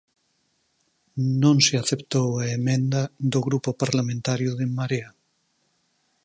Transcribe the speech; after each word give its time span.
Non 1.41 1.57
se 1.65 1.75
aceptou 1.81 2.29
a 2.43 2.45
emenda 2.57 3.01
do 3.31 3.39
Grupo 3.47 3.69
Parlamentario 3.81 4.49
de 4.59 4.63
En 4.67 4.71
Marea. 4.77 5.09